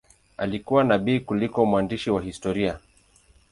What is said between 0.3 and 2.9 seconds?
Alikuwa nabii kuliko mwandishi wa historia.